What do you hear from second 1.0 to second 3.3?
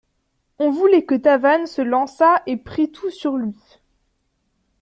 que Tavannes se lançât et prît tout